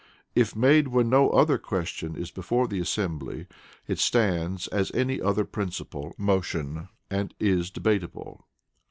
If 0.33 0.55
made 0.55 0.87
when 0.87 1.11
no 1.11 1.29
other 1.29 1.59
question 1.59 2.15
is 2.15 2.31
before 2.31 2.67
the 2.67 2.79
asembly, 2.81 3.45
it 3.87 3.99
stands 3.99 4.67
as 4.69 4.91
any 4.93 5.21
other 5.21 5.45
principal 5.45 6.15
motion, 6.17 6.89
and 7.11 7.35
is 7.39 7.69
debatable. 7.69 8.43